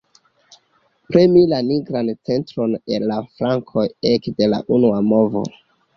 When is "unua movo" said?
4.79-5.45